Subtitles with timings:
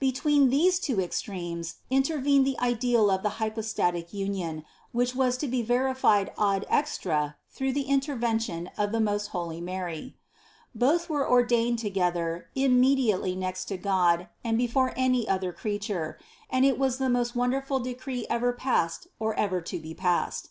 [0.00, 5.62] Between these two extremes intervened the ideal of the hypostatic union which was to be
[5.62, 10.16] verified ad extra through the in tervention of most holy Mary.
[10.74, 16.18] Both were ordained to gether, immediately next to God and before any other creature,
[16.50, 20.50] and it was the most wonderful decree ever passed or ever to be passed.